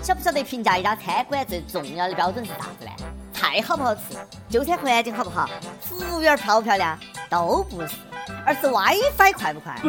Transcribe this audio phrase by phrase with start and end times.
[0.00, 2.90] 晓不晓得评价一家餐馆最重要的标准是啥子呢？
[3.32, 4.00] 菜好不好吃，
[4.48, 5.48] 就餐环境好不好，
[5.80, 6.98] 服务员漂不漂亮，
[7.30, 7.96] 都不是，
[8.44, 9.78] 而是 WiFi 快不快。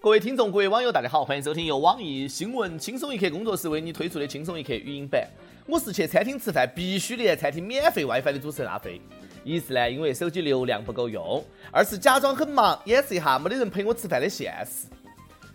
[0.00, 5.26] 各位听众，各位网友，大家好，欢迎收听由网易新闻轻松一刻工作室为你推出的轻松一刻语音版。
[5.66, 9.00] 我是去餐厅吃饭必须连餐厅免费 WiFi 的主持人阿飞。
[9.42, 11.42] 一是呢，因为手机流量不够用；
[11.72, 14.86] 二是假装很忙，掩饰一下没得人陪我吃饭的现实。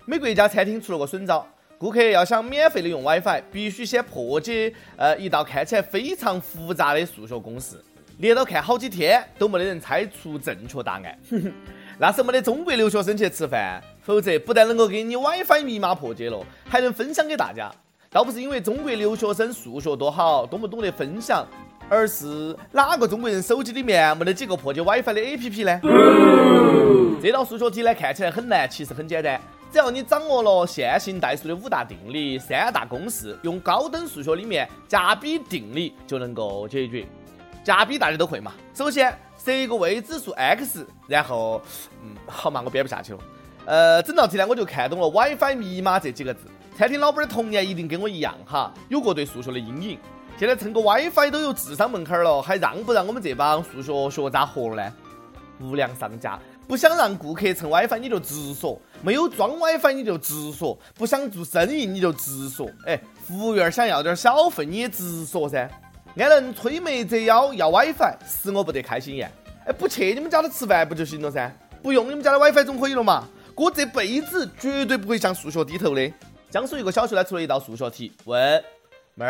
[0.10, 1.46] 美国一家餐厅出了个损招，
[1.78, 7.76] 顾客要想免费的用 WiFi，必须先破解呃一道看起来非常复杂的数学公式，
[8.18, 11.20] 连到看好几天都没得人猜出正确答案。
[12.00, 17.72] 那是没得中国留学生去吃饭，否则不但能够给你 WiFi 密码破解了，还能分享给大家。
[18.10, 21.48] 倒不是因为中国留学生数学多好，多么懂得分享，
[21.88, 25.80] 而是哪个中国人手机里面没得几个破解 WiFi 的 APP 呢？
[27.22, 29.40] 这道数学题呢，看起来很难，其实很简单。
[29.72, 37.06] 只要你掌握了线性代数的五大定理、三大公式，用高等数学里面加比定理就能够解决。
[37.64, 38.54] 加比大家都会嘛？
[38.74, 41.62] 首先设一个未知数 x，然后，
[42.04, 43.20] 嗯，好嘛，我编不下去了。
[43.66, 46.48] 呃，整道题呢，我就看懂了 WiFi 密码这几个字。
[46.76, 50.00] 餐厅老板的童年一定跟我一样哈，有过对数学的阴影。
[50.38, 54.94] 现在蹭个 WiFi 都有智商门槛了，还让不让我们这帮数学学渣活了呢？
[55.60, 56.40] 无良商家。
[56.70, 62.70] 不想让顾客蹭 WiFi，你就直说；没有装 WiFi，你就直说；不想做生意，你就直说。
[62.86, 65.68] 哎，服务员想要点小费，你也直说噻。
[66.16, 69.28] 安能吹眉折腰要 WiFi，使我不得开心呀！
[69.66, 71.52] 哎，不去你们家的吃饭不就行了噻？
[71.82, 73.28] 不用你们家的 WiFi 总可以了嘛？
[73.56, 76.14] 我这辈子绝对不会向数学低头的。
[76.52, 78.64] 江苏一个小学呢出了一道数学题，问
[79.16, 79.26] 猫、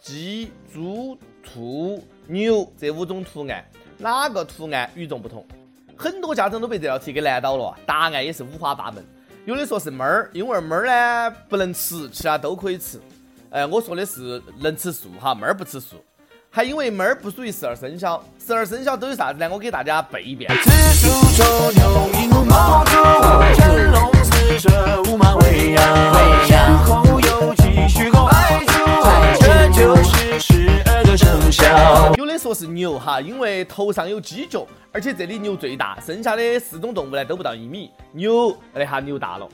[0.00, 3.62] 鸡、猪、兔、牛这五种图案，
[3.98, 5.46] 哪个图案与众不同？
[5.98, 9.04] 很多家长都被这道题给难倒了，答案也是五花八门。
[9.44, 13.00] 有的说是猫儿，因为猫儿呢不能吃，其他都可以吃。
[13.50, 15.96] 哎，我说的是能吃素哈，猫儿不吃素。
[16.50, 19.48] 还因为猫儿不属于十二生肖，十二生肖都有啥子呢？
[19.50, 20.48] 我给大家背一遍。
[32.48, 34.66] 说是牛哈，因为头上有鸡脚。
[34.90, 39.46] 而且这里牛最大，剩下的四种动物呢都不到一米，牛那哈牛大了。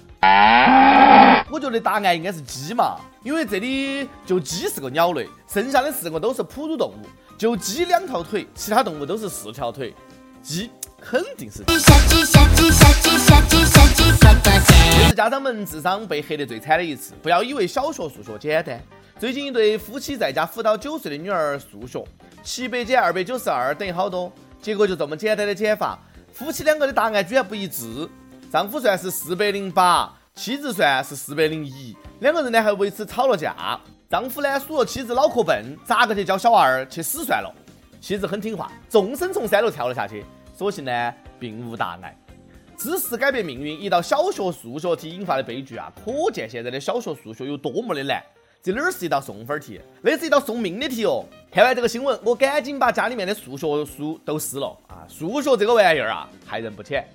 [1.50, 2.94] 我觉得答案应该是鸡嘛，
[3.24, 7.04] 因为这里就鸡是个鸟类，剩下的四个都是哺乳动物，
[7.36, 9.92] 就鸡两条腿，其他动物都是四条腿，
[10.40, 11.64] 鸡肯定是鸡。
[11.66, 11.76] 这
[15.08, 18.80] 是家长们智商被黑得最惨的一次，不要以为小学数学简单。
[19.18, 22.04] 最近一对夫妻在家辅导九岁的女儿数学，
[22.44, 24.30] 七百减二百九十二等于好多？
[24.60, 25.98] 结果就这么简单的减法，
[26.30, 28.06] 夫妻两个的答案居然不一致。
[28.52, 33.80] 丈夫算是四百零八，妻子算是四百零一，两个人呢还为此吵了架。
[34.10, 37.50] 丈夫呢数了妻子脑壳笨，咋个去教小娃儿去死算了？
[37.98, 40.22] 妻子很听话，纵身从三楼跳了下去。
[40.54, 42.14] 所幸呢并无大碍。
[42.76, 48.22] 知识改变命运，一道小学数学题引发的悲剧啊，可见现在的小学数学有多么的难。
[48.64, 51.22] 这哪儿是一道送分题，那是一道送命的题哦！
[51.52, 55.04] 看完这个新闻，我赶紧把家里面的数学书都撕了啊！
[55.06, 57.06] 数学这个玩意儿啊，害人不浅。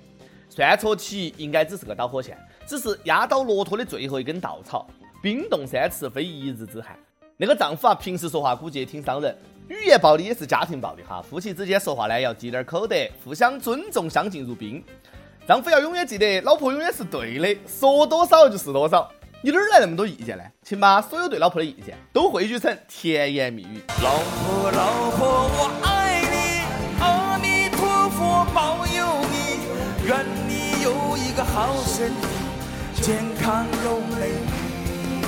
[0.48, 2.38] 算错题应该只是个导火线，
[2.68, 4.86] 只是压倒骆驼的最后一根稻草。
[5.20, 6.96] 冰冻三尺，非一日之寒。
[7.36, 9.36] 那个丈夫啊，平时说话估计也挺伤人，
[9.66, 11.20] 语言暴力也是家庭暴力哈。
[11.20, 12.94] 夫妻之间说话呢，要积点口德，
[13.24, 14.80] 互相尊重，相敬如宾。
[15.48, 19.10] 丈夫要永远记得，老婆永远是对的，说多少就是多少。
[19.42, 20.44] 你哪儿来那么多意见呢？
[20.62, 23.82] 请把所有对老婆的意见都汇聚成甜言蜜语。
[24.02, 26.60] 老婆，老婆，我爱你，
[27.02, 35.24] 阿弥陀佛保佑你，愿你有一个好身体，健康又美丽。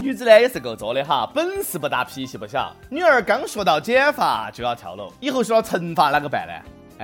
[0.00, 2.74] 女子呢也是够作的哈，本事不大，脾气不小。
[2.88, 6.54] 女儿刚学到减法就要跳楼，以后学到乘法哪个办呢？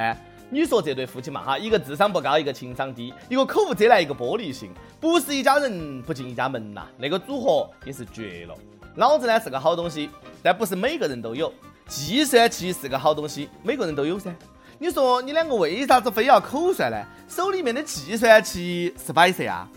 [0.01, 0.25] 哎。
[0.51, 8.55] 你说这对夫妻嘛哈，一个智商不高，一个情商低，一个口无遮拦，一个玻璃心，不是一家人不进一家门呐，那个组合也是绝了。
[8.95, 10.09] 脑子呢是个好东西，
[10.43, 11.53] 但不是每个人都有。
[11.87, 14.35] 计算器是个好东西，每个人都有噻。
[14.79, 16.97] 你说你两个为啥子非要口算呢？
[17.29, 19.69] 手里面的计算器是摆设啊？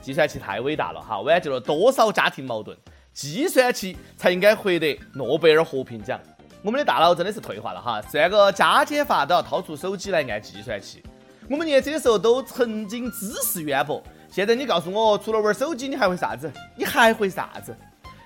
[0.00, 2.76] 计算器太伟大了哈，挽救了多少家庭矛盾？
[3.12, 6.18] 计算器才应该获得诺贝尔和平奖。
[6.64, 11.02] 我们的大脑真的是退化了哈，算个加减法都要掏出手机来按计算器。
[11.50, 14.00] 我们年轻的时候都曾经知识渊博，
[14.30, 16.48] 现在你告诉我，除了玩手机，你还会啥子？
[16.76, 17.74] 你还会啥子？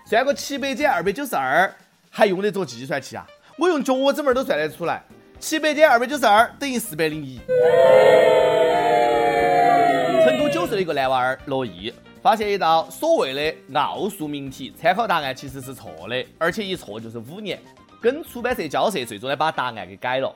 [0.06, 1.74] 算个七百减二百九十二，
[2.10, 3.26] 还用得着计算器啊？
[3.56, 5.02] 我用脚趾门都算得出来，
[5.40, 7.40] 七百减二百九十二等于四百零一。
[10.26, 11.90] 成都九岁的一个男娃儿罗毅。
[12.22, 17.58] 发现一道所谓的奥数命题，参考答案其实是错的，而且一错就是五年。
[18.06, 20.32] 跟出版社交涉，最终呢把答案给改了。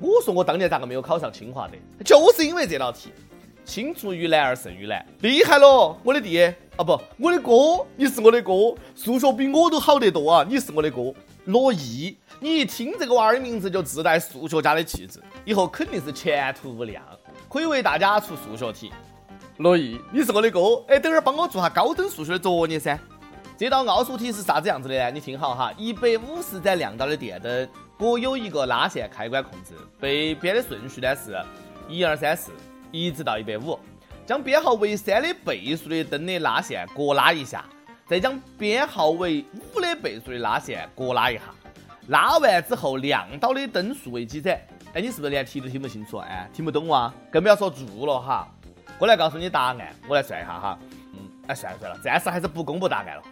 [0.00, 1.74] 我说我当年咋个没有考上清华的？
[2.02, 3.12] 就是因为这道题，
[3.66, 11.12] 青出于蓝而胜于蓝，厉害了，我的弟啊不，我的哥，你是我的哥，数学比我都好得多啊，你是我的哥，
[11.44, 17.04] 罗毅，你一听这个娃儿的名字就自带数学家的气质，以后肯定是前途无量，
[17.46, 18.90] 可以为大家出数学题。
[19.58, 22.98] 罗毅，你是我的哥，哎，等会儿帮我做下高等数学的作业噻。
[23.62, 25.08] 这道奥数题是啥子样子的呢？
[25.12, 27.68] 你听好哈，一百五十盏亮到的电灯。
[27.96, 31.40] 各有一个拉线开关控制，被编的顺序呢是
[31.88, 32.50] 一二三四，
[32.90, 33.78] 一直到一百五。
[34.26, 37.64] 将编号为三的倍数的灯的拉线各拉一下，
[38.04, 41.42] 再将编号为五的倍数的拉线各拉一下。
[42.08, 44.60] 拉完之后，亮到的灯数为几盏？
[44.92, 46.16] 哎，你是不是连题都听不清楚？
[46.16, 47.14] 哎，听不懂啊？
[47.30, 48.52] 更不要说注了哈。
[48.98, 50.76] 我来告诉你答案，我来算一下哈。
[51.12, 53.22] 嗯，哎，算了算了，暂时还是不公布答案了。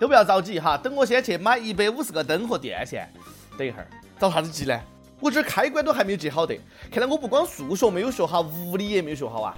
[0.00, 3.10] 都不要着急哈，等我先去买一百五十个灯和电线。
[3.56, 3.88] 等一会儿。
[4.18, 4.80] 着啥子急呢？
[5.20, 6.56] 我这开关都还没有接好的，
[6.92, 9.56] 看来我不光数学没有学好，物理也没有学好啊！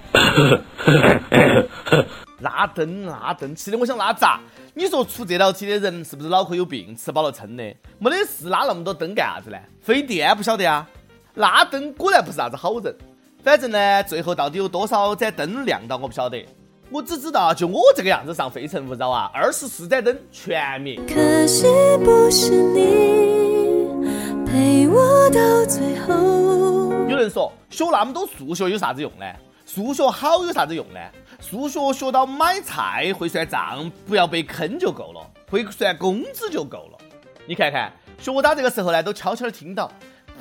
[2.40, 4.40] 拉 灯拉灯，气得我想拉闸。
[4.72, 6.96] 你说出这道题的人是不是脑壳有病？
[6.96, 9.58] 吃饱了撑的，没得事拉那么多灯干啥子呢？
[9.82, 10.88] 费电不晓得啊！
[11.34, 12.94] 拉灯果然不是啥子好人。
[13.42, 16.46] 反正呢，最后到底有多少盏灯亮到我不晓得，
[16.92, 21.00] 我只知道就我这个样子上《非诚勿扰》啊，二十四盏灯全灭。
[21.06, 21.64] 可惜
[22.04, 24.04] 不是你。
[24.44, 26.92] 陪我到最后。
[27.08, 29.24] 有人说学那么多数学有啥子用呢？
[29.64, 30.98] 数学好有啥子用呢？
[31.40, 36.98] 数学学到买菜会算账，不要被坑就够了；会算工资就够了。
[37.46, 39.88] 你看看，学到这个时候呢，都悄悄的听到，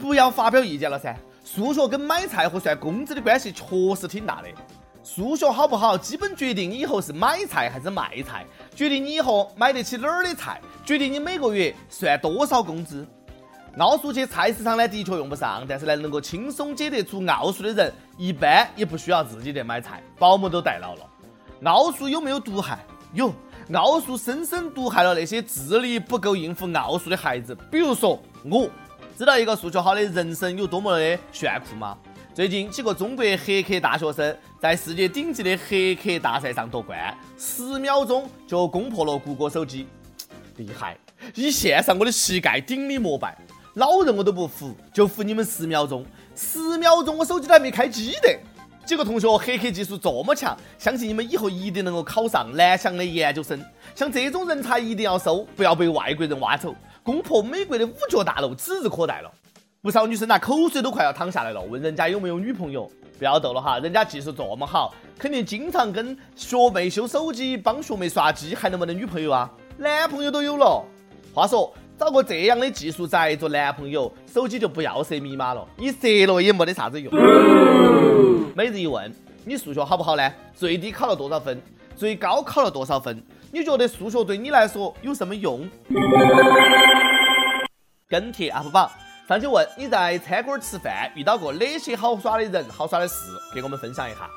[0.01, 1.15] 不要发表意见了噻。
[1.45, 4.47] 数学跟买菜和算工资的关系确实挺大的。
[5.03, 13.07] 数学好不好，基本决定你以后是买菜还是卖菜，决定你以后买得起哪儿的菜，决定你每个月算多少工资。
[13.77, 21.01] 奥数去菜市场呢，的确用不上，但是呢，能够轻松解得出奥数的人，一般也不需要自己去买菜，保姆都代劳了。
[21.63, 22.79] 奥数有没有毒害？
[23.13, 23.33] 有，
[23.73, 27.55] 奥数深深毒害了那些智力不够应付奥数的孩子。
[27.71, 28.69] 比如说我，
[29.17, 31.97] 知道一个数学好的人生有多么的炫酷吗？
[32.39, 39.85] 最近几个中国黑客大学生在世界顶级的黑客大赛上夺冠，十秒钟就攻破了谷歌手机，
[40.55, 40.97] 厉害！
[41.35, 43.37] 以线上我的膝盖顶礼膜拜。
[43.73, 46.05] 老人我都不服，就服你们十秒钟。
[46.33, 48.33] 十秒钟我手机都还没开机的。
[48.85, 53.61] 几个同学黑客技术这么强，相信你们以后一定能够考上蓝翔的研究生。
[53.93, 56.73] 像这种人才一定要收，不要被外国人挖走。
[57.03, 59.29] 攻破美国的五角大楼指日可待了。
[59.81, 62.89] 不少女生拿口水都快要淌下来了，问人家有没有女朋友。
[63.17, 69.49] 不要逗了哈，人家技术这么好，肯定经常跟学妹修手机，帮学妹刷机，还能不能女朋友啊？
[69.77, 70.83] 男朋友都有了。
[71.33, 71.73] 话说。
[71.97, 77.13] 找个这样的技术宅做男朋友，手机就不要设密码了，你设了也没得啥子用。
[78.55, 80.31] 每日一问，你数学好不好呢？
[80.55, 81.61] 最低考了多少分？
[81.97, 83.21] 最高考了多少分？
[83.51, 85.69] 你觉得数学对你来说有什么用？
[88.07, 88.89] 跟帖 UP 榜，
[89.29, 93.13] 上去问你在餐馆吃饭遇到过哪些好耍的人、好耍的事，
[93.53, 94.27] 给我们分享一下。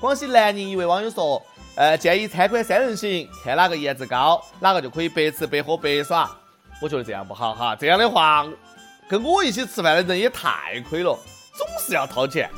[0.00, 1.40] 广西南宁一位网友说，
[1.76, 6.28] 呃，建议餐馆三人行，看哪个颜值高，哪个就可以白吃白喝白耍。
[6.80, 8.44] 我觉得这样不好哈，这样的话，
[9.08, 11.16] 跟我一起吃饭的人也太亏了，
[11.56, 12.50] 总是要掏钱。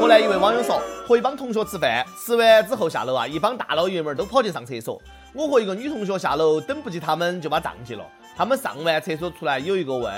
[0.00, 5.02] 河南一位网友说，和一帮同学吃饭，吃完之后下楼啊，一帮大老爷们都跑去上厕所。
[5.34, 8.06] 我和一个女同学下楼，等不及他们就把账结了。
[8.36, 10.12] 他们上完厕所出来，有一个问：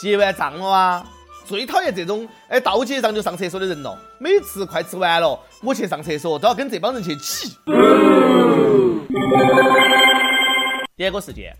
[0.00, 1.06] 结完账了啊？
[1.44, 3.98] 最讨厌这种哎到结账就上厕所的人了。
[4.18, 7.58] 每次快吃完了，我去上厕所都要跟这帮人去挤。
[10.96, 11.54] 第二个事件，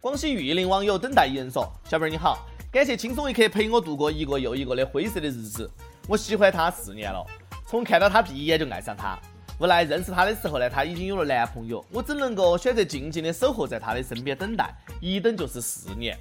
[0.00, 2.38] 广西玉林网友等待一人说：“小妹儿你好，
[2.72, 5.70] 感谢轻松一刻陪我度过一个又一个的灰色的日子。
[6.08, 7.24] 我喜欢他四年了，
[7.64, 9.16] 从看到他第一眼就爱上他。
[9.58, 16.18] 无奈认识他的时候呢，他已经有了男朋友，我只能够选择静静的守候在他的身边等待，一等就是四年。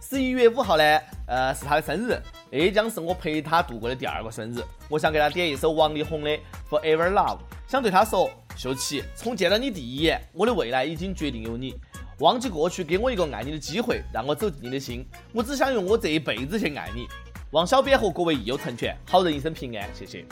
[0.00, 2.20] 十一月五号呢，呃，是他的生日，
[2.50, 4.60] 这将是我陪他度过的第二个生日。
[4.88, 6.30] 我想给他点一首王力宏的
[6.68, 11.74] 《Forever Love》，想对他说：秀琪，从见到你第一眼，我的未来已经决定有你。”
[12.18, 15.04] 忘记过去，给我一个爱你的机会，让我走进你的心。
[15.32, 17.06] 我只想用我这一辈子去爱你。
[17.52, 19.88] 望小编和各位益友成全，好人一生平安。
[19.94, 20.24] 谢谢。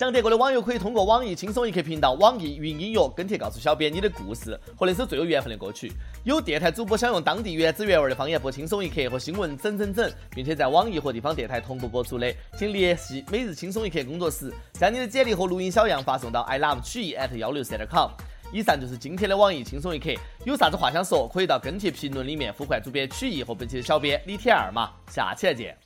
[0.00, 5.92] 想得过的网友可以通过网易轻松一刻频道、网易云音乐跟帖告诉小编你的故事和那首最有缘分的歌曲。
[6.24, 18.08] 有电台主播想用当地原汁原味的方言播轻松一刻和新闻整整整，并且在网易和地方电台同步播出的，请联系每日轻松一刻工作室，将你的简历和录音小样发送到 i love 曲艺 at 幺六三点 com。
[18.54, 20.08] 以上就是今天的网易轻松一刻，
[20.46, 24.92] 有啥子话想说，可以到跟帖评论里面呼唤主编曲艺和本期的小编李天二嘛。
[25.10, 25.76] 下期再见。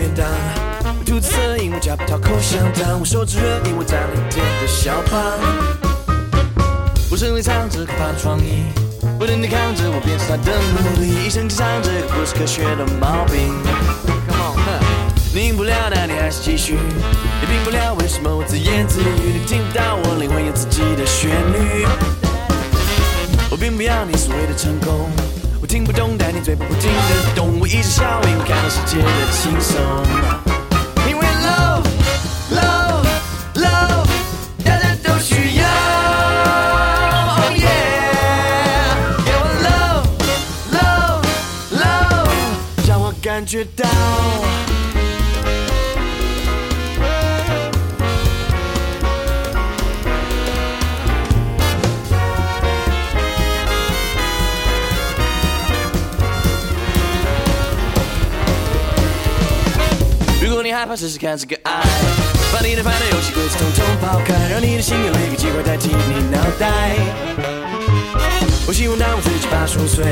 [0.00, 0.26] 便当。
[0.98, 2.98] 我肚子饿，因为夹不到口香糖。
[2.98, 5.20] 我手指热，因为长了一点的小胖。
[7.10, 8.64] 我身里藏着可怕的创意，
[9.18, 11.26] 我等你看着，我便是他的奴隶。
[11.26, 13.52] 一生只唱这个不是科学的毛病。
[14.26, 14.80] Come on，
[15.34, 16.78] 你赢不了，那你还是继续。
[16.78, 19.04] 你赢不了，为什么我自言自语？
[19.38, 21.84] 你听不到我灵魂有自己的旋律。
[23.50, 25.10] 我并不要你所谓的成功。
[25.70, 27.60] 听不懂，但你嘴巴不停的动。
[27.60, 29.80] 我一直笑，因为看到世界的轻松。
[31.08, 31.84] 因为 love
[32.50, 33.06] love
[33.54, 34.08] love，
[34.64, 35.68] 大家都需要。
[37.36, 40.08] Oh yeah，给我 love
[40.72, 41.22] love
[41.78, 43.86] love，让我感觉到。
[60.80, 61.82] 害怕，试试看这个爱，
[62.50, 66.96] 把你的烦恼、游戏规则统统抛开，让你的心有一个机会代替你脑袋。
[68.66, 70.06] 我希望当我自己八十五岁，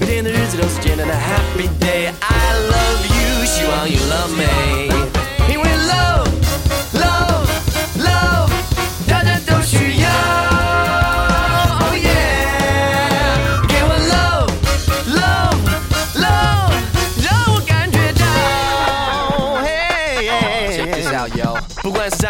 [0.00, 2.10] 每天的日子都是简单的 Happy Day。
[2.18, 4.42] I love you，希望 you love me。
[5.48, 6.39] 因为 love love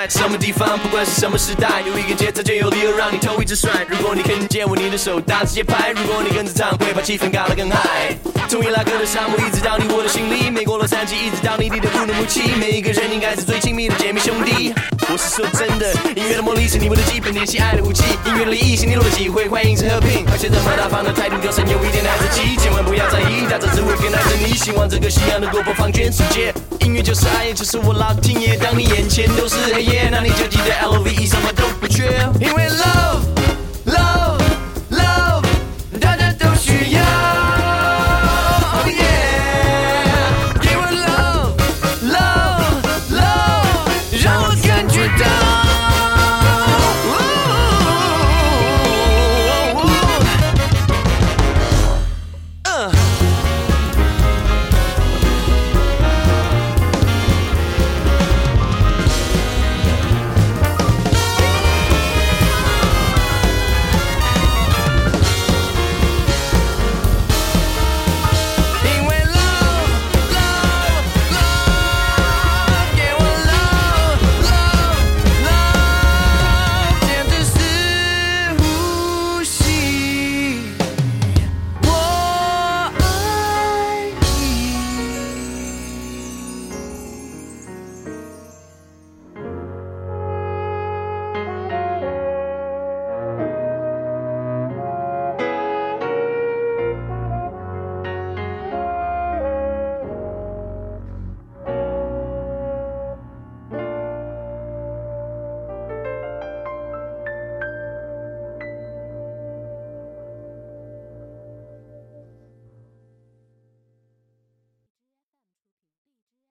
[0.00, 3.84] 在什么地方，不管是什么时代，有一个节奏就有理由让你头一直甩。
[3.86, 8.16] 如果你肯借我你的手，打着节拍；如果你跟着唱，会把气氛搞得更嗨。
[8.48, 14.72] 从伊拉克的沙漠一直到你我的心里，美国洛杉矶一直到你你的乌鲁木齐，每一个人应该是最亲密的姐妹兄弟。
[15.12, 18.04] 我是说真的，音乐的魔力是你们的基本，联系爱的武器。
[18.24, 20.24] 音乐的意义是你逻辑，会欢迎是和平。
[20.30, 24.54] 而且这么大方的态度，就算有一点孩子气，千万不要在意，大家只会更爱着你。
[24.54, 26.54] 希望这个夕阳能够播放全世界。
[26.86, 28.56] 音乐就是爱，就是我老天爷。
[28.56, 32.04] 当你眼前都是黑夜，那你就记得 L V E 什么都不缺，
[32.38, 33.39] 因为 love。